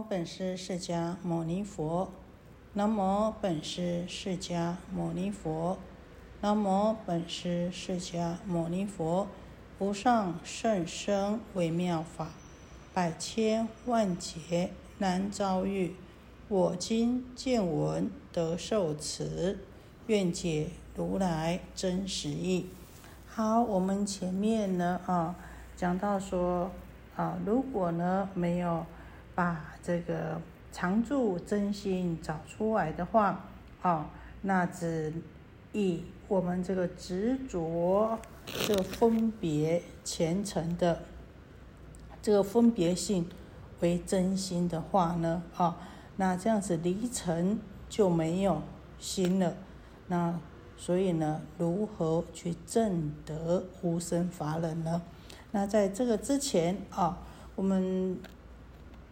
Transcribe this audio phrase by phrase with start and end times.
[0.00, 2.10] 本师释迦牟尼佛。
[2.74, 5.78] 南无本师释迦牟尼佛。
[6.40, 9.26] 南无本师释迦牟尼佛。
[9.78, 12.30] 无上甚深微妙法，
[12.92, 15.94] 百千万劫难遭遇。
[16.48, 19.60] 我今见闻得受持，
[20.08, 22.66] 愿解如来真实义。
[23.28, 25.36] 好，我们前面呢啊
[25.76, 26.72] 讲到说
[27.14, 28.84] 啊，如果呢没有
[29.38, 30.40] 把这个
[30.72, 33.44] 常住真心找出来的话，
[33.82, 34.10] 啊，
[34.42, 35.12] 那只
[35.72, 38.18] 以我们这个执着
[38.66, 41.02] 这个分别虔诚的
[42.20, 43.28] 这个分别性
[43.78, 45.76] 为真心的话呢，啊，
[46.16, 48.60] 那这样子离尘就没有
[48.98, 49.54] 心了。
[50.08, 50.36] 那
[50.76, 55.00] 所以呢，如何去证得无生法忍呢？
[55.52, 57.18] 那在这个之前啊，
[57.54, 58.18] 我们。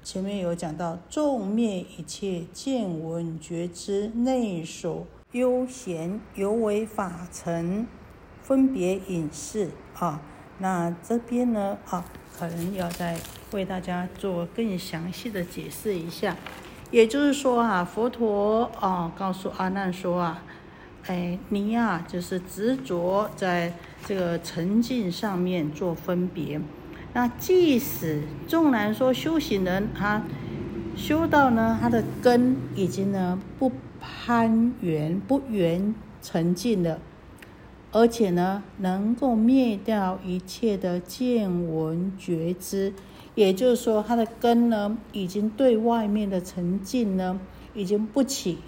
[0.06, 7.84] 前面有讲到，众灭一切见闻觉知内守悠闲犹为法尘
[8.40, 9.68] 分别隐士
[9.98, 10.22] 啊。
[10.58, 12.04] 那这边呢啊，
[12.38, 13.18] 可能要再
[13.50, 16.36] 为大家做更详细的解释一下。
[16.92, 20.44] 也就是说啊，佛陀啊告诉阿难说啊，
[21.06, 23.72] 哎，你呀就是执着在
[24.04, 26.60] 这个沉静上面做分别。
[27.16, 30.22] 那即使纵然说修行人他
[30.94, 36.98] 修到呢，他的根已经呢不攀缘不缘沉静了，
[37.90, 42.92] 而且呢能够灭掉一切的见闻觉知，
[43.34, 47.40] 也就是说他的根呢已经对外面的沉静呢
[47.72, 48.58] 已经不起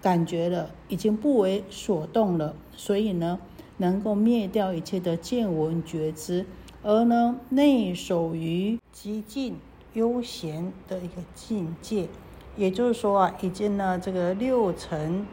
[0.00, 3.40] 感觉了，已经不为所动了，所以呢
[3.78, 6.46] 能够灭掉一切的见闻觉知。
[6.82, 9.58] 而呢，内守于极静
[9.92, 12.08] 悠闲的一个境界，
[12.56, 15.26] 也就是说啊，已经呢，这个六尘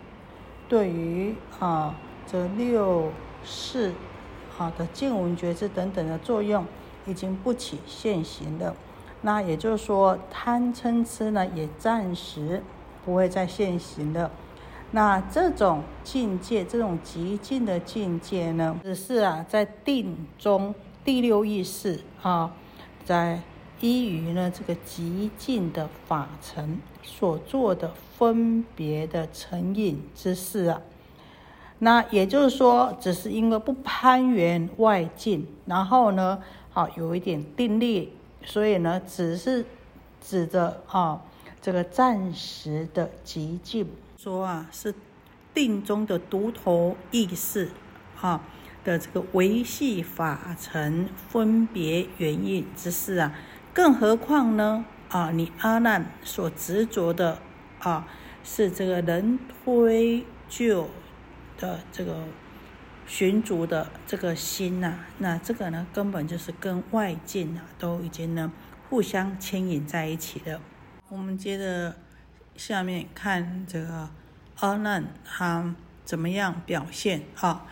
[0.67, 1.95] 对于啊
[2.29, 3.11] 这六
[3.45, 3.93] 世
[4.57, 6.65] 啊的见闻觉知等等的作用，
[7.05, 8.75] 已经不起现行了。
[9.21, 12.61] 那也就是说，贪嗔痴呢，也暂时
[13.05, 14.29] 不会再现行了。
[14.91, 20.75] 那这种境界，这种极静的境界呢，只是啊，在定中。
[21.07, 22.53] 第六意识啊，
[23.05, 23.41] 在
[23.79, 30.81] 依于呢这个极静的法尘所做的分别的成瘾之事啊，
[31.79, 38.11] 那也就是说，只是因为不攀缘外境，然后呢，啊有一点定力，
[38.43, 39.63] 所以呢，只是
[40.19, 41.21] 指着啊
[41.61, 44.93] 这个暂时的极静，说啊是
[45.53, 47.69] 定中的独头意识
[48.19, 48.43] 啊。
[48.87, 53.33] 的这个维系法尘分别原因之事啊，
[53.73, 57.37] 更何况呢啊，你阿难所执着的
[57.79, 58.07] 啊，
[58.45, 60.89] 是这个人推就
[61.57, 62.23] 的这个
[63.05, 68.53] 寻足的这个心呐，那这个呢，根本就是跟外境啊，都已经呢
[68.89, 70.61] 互相牵引在一起的。
[71.09, 71.93] 我们接着
[72.55, 74.09] 下面看这个
[74.59, 75.75] 阿难他
[76.05, 77.65] 怎么样表现啊？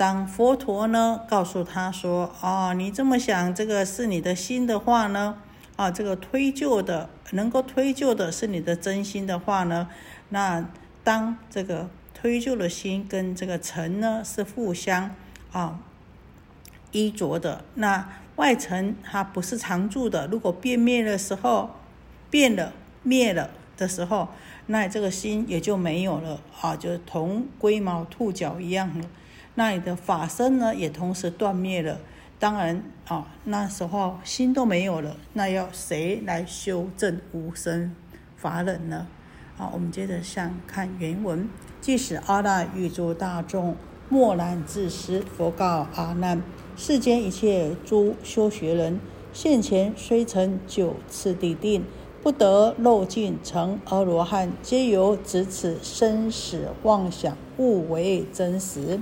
[0.00, 5.36] 当佛陀呢告诉他说：“哦，你这么想，这个是你的心的话呢，
[5.76, 9.90] 啊，这个推就的能够推就的是你的真心的话呢，
[10.30, 10.66] 那
[11.04, 15.14] 当这个推就的心跟这个尘呢是互相
[15.52, 15.78] 啊
[16.92, 21.72] 依着的，那外尘它不是常住的，如果变灭的时候
[22.30, 22.72] 变了
[23.02, 24.28] 灭了的时候，
[24.64, 29.04] 那这个心也就没有了啊，就同龟毛兔角一样了。”
[29.54, 31.98] 那你的法身呢，也同时断灭了。
[32.38, 37.94] 当然啊，那时候心都没有了，那要谁来修正无生
[38.36, 39.06] 法忍呢？
[39.56, 41.48] 好，我们接着向看原文。
[41.82, 43.76] 即使阿难欲诸大众
[44.08, 46.42] 默然自失，佛告阿难：
[46.76, 48.98] 世间一切诸修学人，
[49.34, 51.84] 现前虽成九次地定，
[52.22, 58.98] 不得漏尽成阿罗汉，皆由执此生死妄想，误为真实。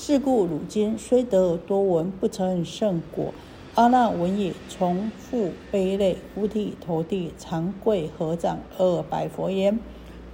[0.00, 3.34] 是故汝今虽得多闻，不成圣果。
[3.74, 9.76] 阿难闻已，从复悲泪，五体投地，长跪合掌，而白佛言：“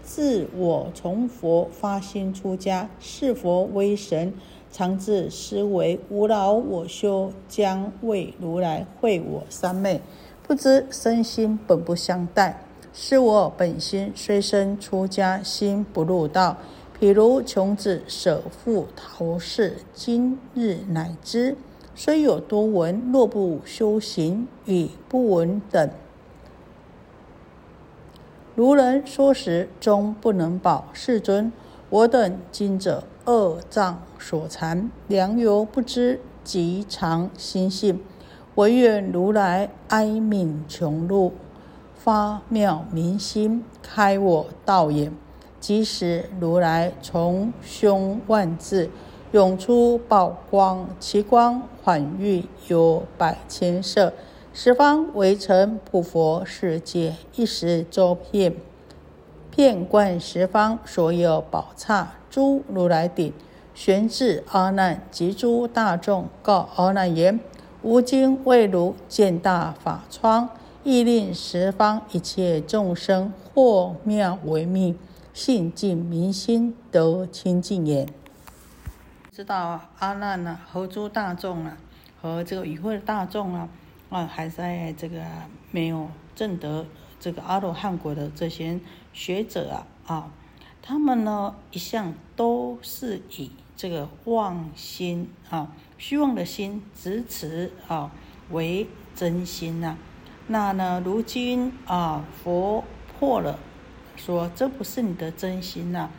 [0.04, 4.34] 自我从佛发心出家，是佛威神，
[4.70, 9.98] 常自思维，无劳我修，将为如来会我三昧。
[10.46, 12.62] 不知身心本不相待，
[12.92, 16.58] 是我本心虽生出家，心不入道。”
[17.04, 21.54] 比如穷子舍父逃世，今日乃知，
[21.94, 25.90] 虽有多闻，若不修行，与不闻等。
[28.54, 30.88] 如人说时，终不能保。
[30.94, 31.52] 世尊，
[31.90, 38.00] 我等今者恶障所缠，良由不知，极常心性。
[38.54, 41.34] 唯愿如来哀悯穷路，
[41.94, 45.14] 发妙明心，开我道眼。
[45.64, 48.90] 即使如来从胸万字，
[49.32, 54.12] 涌出宝光，其光缓郁有百千色。
[54.52, 58.54] 十方围城普佛世界，一时周遍，
[59.50, 62.12] 遍观十方所有宝刹。
[62.28, 63.32] 诸如来顶
[63.74, 67.40] 悬至阿难及诸大众，告阿难言：
[67.82, 70.46] 吾今为汝见大法窗，
[70.82, 74.98] 亦令十方一切众生获妙为命，
[75.34, 78.08] 信尽民心，得清净也。
[79.32, 81.76] 知道阿难呢，和诸大众啊，
[82.22, 83.68] 和这个与会的大众啊。
[84.10, 85.20] 啊，还在这个
[85.72, 86.86] 没有证得
[87.18, 88.78] 这个阿罗汉果的这些
[89.12, 90.30] 学者啊，啊，
[90.80, 98.12] 他们呢一向都是以这个妄心啊、虚妄的心执持啊
[98.50, 98.86] 为
[99.16, 99.98] 真心呐。
[100.46, 102.84] 那呢，如今啊，佛
[103.18, 103.58] 破了，
[104.16, 106.10] 说这不是你的真心呐，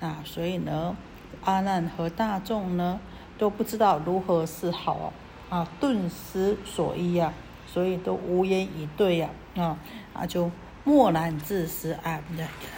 [0.00, 0.96] 啊，所以呢，
[1.44, 3.00] 阿难和大众呢
[3.38, 5.12] 都不知道如何是好。
[5.50, 7.30] 啊，顿失所依呀，
[7.66, 9.76] 所以都无言以对呀，啊
[10.14, 10.50] 啊，就
[10.82, 12.18] 默然自失啊，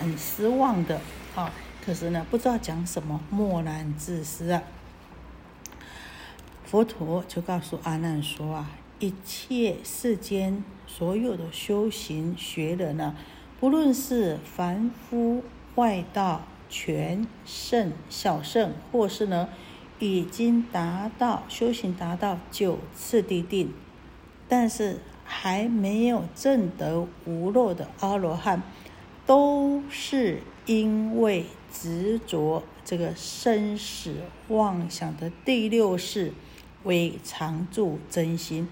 [0.00, 1.00] 很失望的
[1.36, 1.52] 啊。
[1.86, 4.60] 可是呢，不知道讲什么，默然自失啊。
[6.64, 13.14] 佛陀就告诉阿难说啊，一切世间所有的修行学人呢，
[13.64, 15.42] 不论是凡夫、
[15.76, 19.48] 外道、全圣、小圣，或是呢。
[19.98, 23.72] 已经达到修行达到九次地定，
[24.46, 28.62] 但是还没有证得无漏的阿罗汉，
[29.24, 34.16] 都是因为执着这个生死
[34.48, 36.34] 妄想的第六世
[36.82, 38.68] 为常住真心。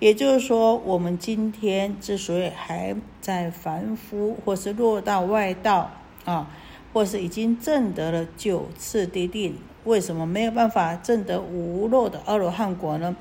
[0.00, 5.90] 也就是说，我们今天之所以还在凡夫，或是落到外道
[6.24, 6.50] 啊，
[6.92, 9.56] 或是已经证得了九次地定。
[9.84, 13.14] 为什么没有办法证得无漏的阿罗汉果呢？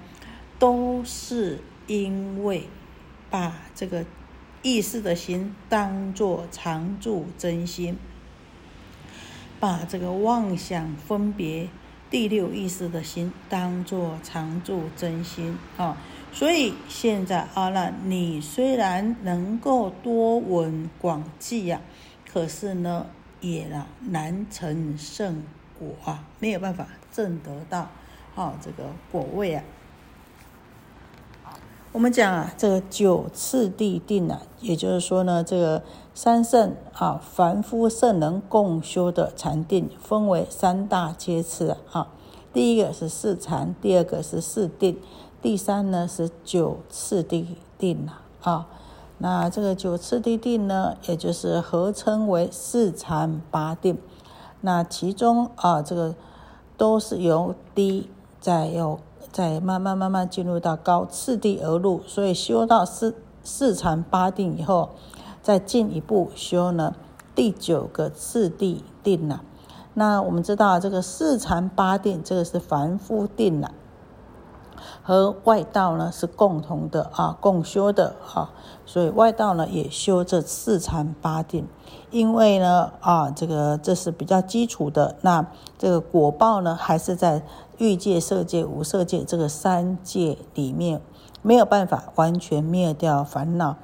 [0.57, 2.63] 都是因为
[3.29, 4.05] 把这个
[4.61, 7.97] 意识的心当作常住真心，
[9.59, 11.67] 把这个妄想分别
[12.09, 15.97] 第六意识的心当作常住真心啊。
[16.31, 21.81] 所以现在阿难，你虽然能够多闻广记呀，
[22.31, 23.05] 可是呢，
[23.41, 25.43] 也啊难成圣。
[25.79, 27.87] 果啊，没有办法证得到，
[28.35, 29.63] 啊，这个果位啊。
[31.93, 35.81] 我们讲啊，这个九次第定啊，也就是说呢，这个
[36.13, 42.09] 三圣啊，凡夫圣人共修的禅定，分为三大阶次啊。
[42.51, 44.99] 第一个是四禅，第二个是四定，
[45.41, 48.23] 第三呢是九次第定啊。
[48.41, 48.67] 啊，
[49.17, 53.97] 那这个九次第定呢，也就是合称为四禅八定。
[54.61, 56.15] 那其中啊，这个
[56.77, 58.09] 都是由低
[58.39, 58.99] 再又
[59.31, 64.89] 再慢慢慢慢进入到高次第而入，所以修到四四禅八定以后，
[65.41, 66.95] 再进一步修呢
[67.35, 69.41] 第九个次第定了。
[69.93, 73.71] 那我们知道这个四禅八定，这个是凡夫定了。
[75.01, 78.49] 和外道呢是共同的啊，共修的哈，
[78.85, 81.67] 所以外道呢也修这四禅八定，
[82.11, 85.15] 因为呢啊，这个这是比较基础的。
[85.21, 85.45] 那
[85.77, 87.41] 这个果报呢，还是在
[87.77, 91.01] 欲界、色界、无色界这个三界里面，
[91.41, 93.77] 没有办法完全灭掉烦恼。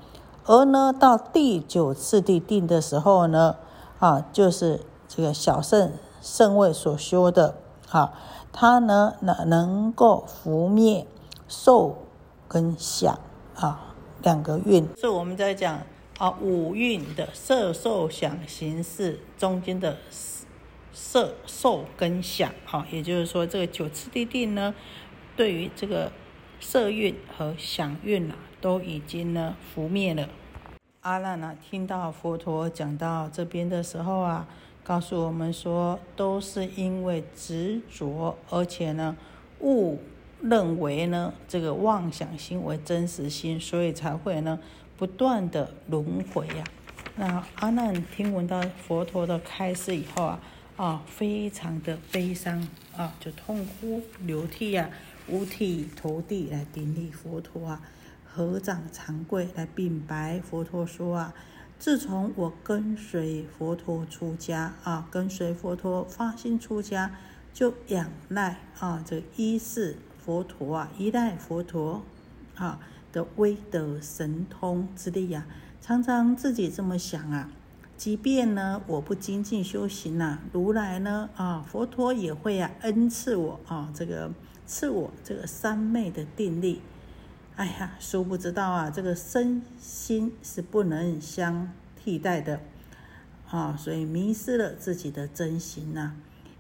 [0.46, 3.56] 而呢，到第九次第定的时候呢，
[4.00, 7.56] 啊，就是这个小圣圣位所修的
[7.90, 8.14] 啊。
[8.57, 11.05] 它呢，能能够拂灭
[11.45, 12.05] 受
[12.47, 13.19] 跟想
[13.53, 13.93] 啊
[14.24, 15.81] 两个运，是我们在讲
[16.17, 19.97] 啊五蕴的色受想行识中间的
[20.93, 24.74] 色受跟想啊，也就是说这个九次地定呢，
[25.35, 26.13] 对于这个
[26.62, 30.29] 色运和想蕴啊，都已经呢拂灭了。
[31.01, 34.47] 阿难呢，听到佛陀讲到这边的时候啊。
[34.86, 39.18] 告诉我们说，都是因为执着，而且呢，
[39.60, 40.00] 误
[40.44, 44.60] 认为呢这个妄想心为真实心，所以才会呢
[44.96, 46.63] 不断的轮回呀。
[47.15, 50.39] 那阿难听闻到佛陀的开示以后啊，
[50.77, 54.88] 啊，非常的悲伤啊，就痛哭流涕呀，
[55.27, 57.82] 五体投地来顶礼佛陀啊，
[58.24, 61.34] 合掌长跪来禀白佛陀说啊。
[61.77, 67.12] 自从我跟随佛陀出家啊，跟随佛陀发心出家，
[67.53, 72.01] 就仰赖啊，这依世佛陀啊，依赖佛陀
[72.55, 72.79] 啊
[73.12, 75.46] 的威德神通之力呀，
[75.82, 77.51] 常常自己这么想啊。
[77.98, 84.32] 即便呢，我不精进修行呐，如来呢啊，佛陀也会啊恩赐我啊，这个
[84.65, 86.82] 赐我这个三昧的定力。
[87.55, 92.59] 哎呀，殊不知道啊，这个身心是不能相替代的
[93.50, 96.13] 啊，所以迷失了自己的真心呐。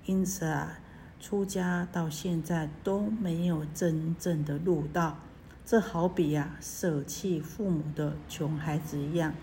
[0.05, 0.79] 因此啊，
[1.19, 5.17] 出家到现在都没有真正的入道。
[5.65, 9.33] 这好比呀，舍弃父母的穷孩子一样，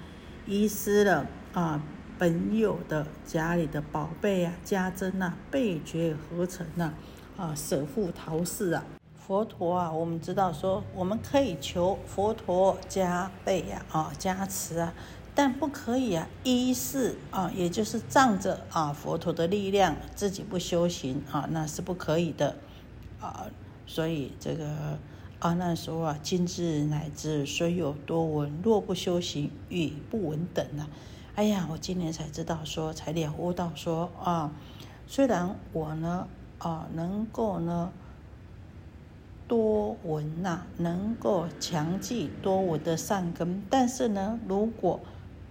[0.47, 1.27] 遗失了。
[1.53, 1.83] 啊，
[2.19, 6.95] 本有的家里的宝贝啊，家珍呐，倍觉合成呐，
[7.37, 8.83] 啊，舍父逃世啊，
[9.25, 14.93] 佛陀啊，我们知道说，我们可以求佛陀加倍呀，啊，加持啊，
[15.33, 22.57] 但不可以啊，依是啊，也就是仗着啊佛陀的力量，自己不修行啊，那是不可以的
[23.21, 23.47] 啊，
[23.87, 24.99] 所以这个
[25.39, 30.91] 阿难说啊，今日乃至虽有多闻，若不修行，与不闻等啊。
[31.37, 34.51] 哎呀，我今年才知道说，才了悟到说啊，
[35.07, 36.27] 虽然我呢
[36.59, 37.93] 啊能够呢
[39.53, 44.99] 多闻呐，能够强记多闻的善根，但是呢，如果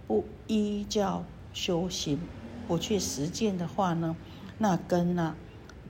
[0.08, 2.18] 不依教修行，
[2.66, 4.16] 不去实践的话呢，
[4.58, 5.36] 那跟呢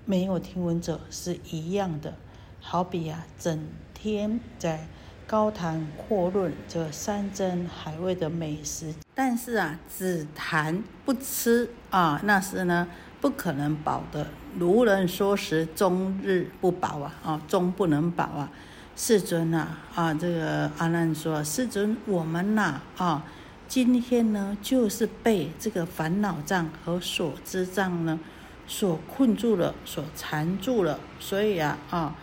[0.04, 2.12] 没有听闻者是一样的。
[2.61, 4.87] 好比啊，整天在
[5.26, 8.95] 高谈阔论这山珍海味的美食。
[9.14, 12.87] 但是啊，只谈不吃啊，那是呢
[13.23, 14.26] 不可能保的。
[14.59, 18.50] 如人说食，终日不饱啊，啊，终不能保啊。
[18.95, 23.25] 世尊呐，啊，这个阿难说，世尊，我们呐，啊，
[23.69, 28.19] 今天呢，就是被这个烦恼障和所知障呢，
[28.67, 32.17] 所困住了，所缠住了，所以啊，啊，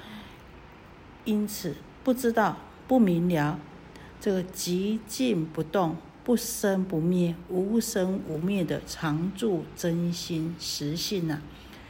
[1.23, 3.57] 因此不知道，不明了，
[4.19, 5.95] 这个极静不动。
[6.29, 11.41] 不生不灭、无生无灭的常住真心实性呐！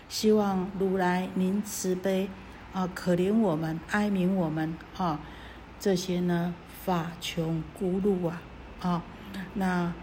[0.07, 2.29] 希望如来您慈悲
[2.71, 5.19] 啊，可怜我们，哀悯我们啊！
[5.77, 6.55] 这些呢，
[6.85, 8.41] 法穷孤路啊
[8.79, 9.03] 啊，
[9.55, 9.93] 那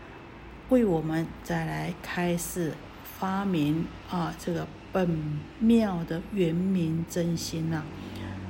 [0.69, 2.75] 为我们再来开示
[3.19, 7.83] 发明啊，这个本妙的圆明真心呐，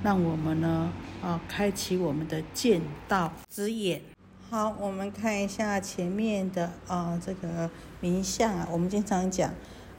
[0.02, 0.90] 让我们呢
[1.22, 4.02] 啊，开启我们的见道之眼。
[4.48, 9.50] 好，我们看一下前面的啊，这个名相啊，我们经常讲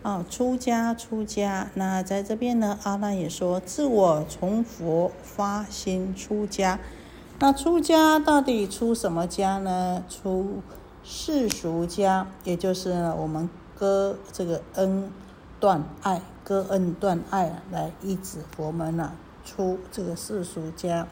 [0.01, 1.69] 啊，出家出家。
[1.73, 6.79] 那在这边呢，阿难也说，自我从佛发心出家。
[7.39, 10.01] 那出家到底出什么家呢？
[10.07, 10.61] 出
[11.03, 15.11] 世俗家，也就是我们割这个恩
[15.59, 19.13] 断爱，割恩断爱来依止佛门啊，
[19.43, 21.05] 出这个世俗家。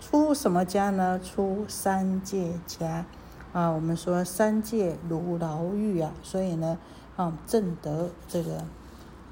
[0.00, 1.20] 出什么家呢？
[1.20, 3.04] 出三界家，
[3.52, 6.78] 啊，我们说三界如牢狱啊，所以呢，
[7.16, 8.64] 啊，正得这个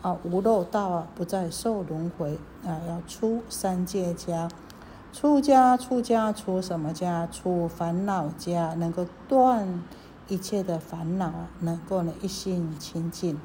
[0.02, 4.46] 啊无漏道啊，不再受轮回啊，要出三界家，
[5.10, 7.26] 出家出家出什么家？
[7.26, 9.82] 出烦恼家，能够断
[10.28, 13.40] 一切的烦恼啊，能够呢一心清净。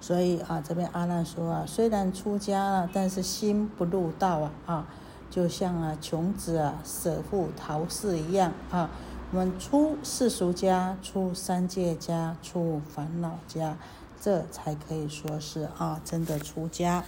[0.00, 4.86] 所以啊，这边阿难说啊，虽然出家了，但是心不入道啊，啊。
[5.30, 8.90] 就像啊，穷子啊，舍父逃世一样啊。
[9.32, 13.76] 我们出世俗家，出三界家，出烦恼家，
[14.20, 17.04] 这才可以说是啊，真的出家。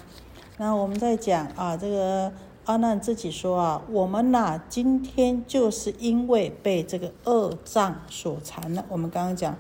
[0.56, 2.32] 那我们在讲啊，这个
[2.64, 8.84] 阿难自己说啊，我们呐，今天就是因为被这个恶障所缠了。
[8.88, 9.56] 我们刚刚讲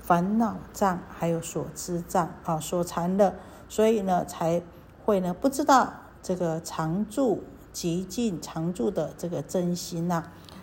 [0.00, 3.34] 烦恼障，还有所知障啊，所缠的，
[3.68, 4.62] 所以呢，才
[5.04, 5.92] 会呢不知道
[6.22, 7.44] 这个常住。
[7.76, 10.22] 极尽常住的这个真心呐，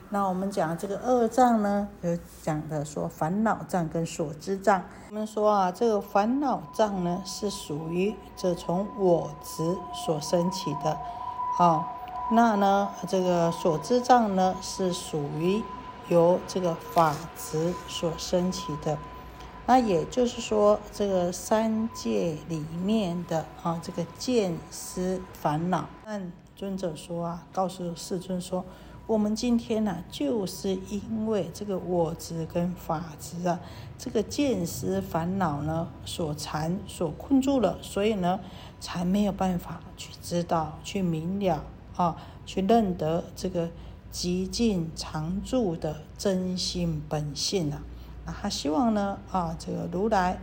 [0.09, 4.83] 那我们讲这个二障呢，有讲的说烦恼障跟所知障。
[5.09, 10.97] 我们说啊，这个烦恼障呢是属于这从我执所生起的，
[11.59, 11.85] 啊，
[12.31, 15.61] 那呢这个所知障呢是属于
[16.09, 18.97] 由这个法执所生起的。
[19.67, 26.31] 那也就是说，这个三界里面的啊，这个见思烦恼，嗯。
[26.55, 28.63] 尊者说啊，告诉世尊说，
[29.07, 33.59] 我们今天呢，就是因为这个我执跟法执啊，
[33.97, 38.39] 这个见识烦恼呢所缠、所困住了，所以呢，
[38.79, 41.63] 才没有办法去知道、去明了
[41.95, 43.69] 啊，去认得这个
[44.11, 47.81] 极尽常住的真心本性啊。
[48.25, 50.39] 那他希望呢啊，这个如来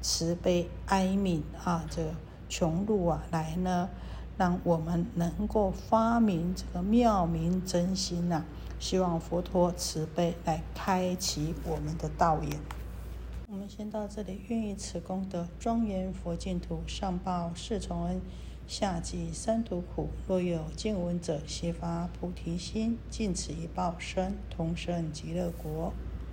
[0.00, 2.10] 慈悲哀悯啊，这个
[2.48, 3.88] 穷路啊，来呢，
[4.36, 8.44] 让我们能够发明这个妙明真心呐。
[8.78, 12.60] 希望佛陀慈悲来开启我们的道眼。
[13.48, 18.20] 我们先到这里，愿以此功德庄严佛净土，上报四重恩，
[18.66, 20.08] 下济三途苦。
[20.26, 25.94] 若有见闻者，悉发菩提心，尽此一报身，同生极乐国。